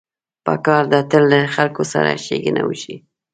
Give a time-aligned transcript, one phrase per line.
[0.45, 2.95] پکار ده تل له خلکو سره ښېګڼه وشي.